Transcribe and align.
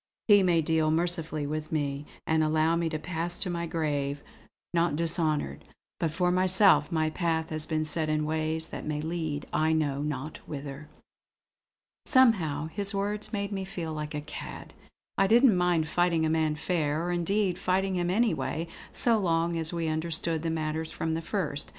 He 0.27 0.41
may 0.41 0.63
deal 0.63 0.89
mercifully 0.89 1.45
with 1.45 1.71
me, 1.71 2.07
and 2.25 2.43
allow 2.43 2.75
me 2.75 2.89
to 2.89 2.97
pass 2.97 3.37
to 3.41 3.51
my 3.51 3.67
grave 3.67 4.23
not 4.73 4.95
dishonoured; 4.95 5.63
but 5.99 6.09
for 6.09 6.31
myself 6.31 6.91
my 6.91 7.11
path 7.11 7.51
has 7.51 7.67
been 7.67 7.85
set 7.85 8.09
in 8.09 8.25
ways 8.25 8.69
that 8.69 8.83
may 8.83 8.99
lead 8.99 9.45
I 9.53 9.73
know 9.73 10.01
not 10.01 10.37
whither." 10.47 10.87
Somehow 12.07 12.65
his 12.69 12.95
words 12.95 13.31
made 13.31 13.51
me 13.51 13.63
feel 13.63 13.93
like 13.93 14.15
a 14.15 14.21
cad. 14.21 14.73
I 15.19 15.27
didn't 15.27 15.55
mind 15.55 15.87
fighting 15.87 16.25
a 16.25 16.31
man 16.31 16.55
fair; 16.55 17.03
or 17.05 17.11
indeed 17.11 17.59
fighting 17.59 17.95
him 17.95 18.09
anyway, 18.09 18.67
so 18.91 19.19
long 19.19 19.55
as 19.55 19.71
we 19.71 19.87
understood 19.87 20.41
the 20.41 20.49
matter 20.49 20.83
from 20.83 21.13
the 21.13 21.21
first. 21.21 21.69